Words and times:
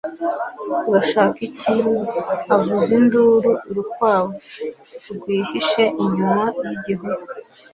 urashaka 0.89 1.37
iki? 1.49 1.73
avuza 2.55 2.89
induru 2.99 3.51
urukwavu, 3.69 4.35
rwihishe 5.15 5.83
inyuma 6.03 6.43
yigihuru 6.67 7.19